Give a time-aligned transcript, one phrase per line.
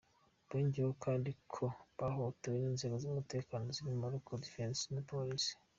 [0.47, 1.65] Bongeyeho kandi ko
[1.97, 5.53] bahohoterwa n’inzego z’umutekano zirimo Local Defense na Polisi.